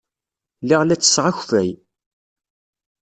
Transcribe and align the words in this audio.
Lliɣ 0.63 0.81
la 0.83 0.97
ttesseɣ 0.97 1.25
akeffay. 1.27 1.69